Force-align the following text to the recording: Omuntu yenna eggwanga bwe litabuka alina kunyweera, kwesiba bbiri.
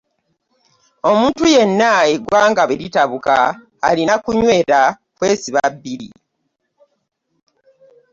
Omuntu 1.09 1.43
yenna 1.55 1.91
eggwanga 2.13 2.61
bwe 2.65 2.79
litabuka 2.81 3.35
alina 3.87 4.15
kunyweera, 4.23 4.81
kwesiba 5.17 5.61
bbiri. 5.73 6.09